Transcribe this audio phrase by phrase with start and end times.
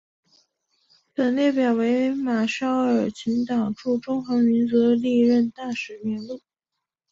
[1.13, 6.41] 本列表为马绍尔群岛驻中华民国历任大使名录。